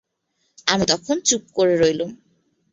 আমি 0.67 0.83
তখন 0.85 1.15
চুপ 1.25 1.43
করে 1.55 1.73
রইলুম। 1.77 2.11